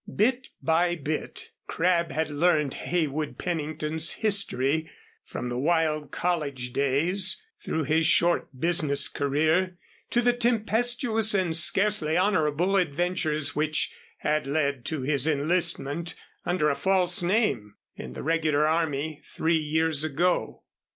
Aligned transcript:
Bit 0.11 0.49
by 0.63 0.95
bit 0.95 1.51
Crabb 1.67 2.11
had 2.11 2.31
learned 2.31 2.73
Heywood 2.73 3.37
Pennington's 3.37 4.13
history, 4.13 4.89
from 5.23 5.47
the 5.47 5.59
wild 5.59 6.09
college 6.09 6.73
days, 6.73 7.39
through 7.63 7.83
his 7.83 8.07
short 8.07 8.47
business 8.59 9.07
career 9.07 9.77
to 10.09 10.21
the 10.23 10.33
tempestuous 10.33 11.35
and 11.35 11.55
scarcely 11.55 12.17
honorable 12.17 12.77
adventures 12.77 13.55
which 13.55 13.93
had 14.21 14.47
led 14.47 14.85
to 14.85 15.01
his 15.03 15.27
enlistment 15.27 16.15
under 16.47 16.67
a 16.71 16.75
false 16.75 17.21
name 17.21 17.75
in 17.95 18.13
the 18.13 18.23
regular 18.23 18.65
army 18.67 19.21
three 19.23 19.57
years 19.59 20.03
ago. 20.03 20.63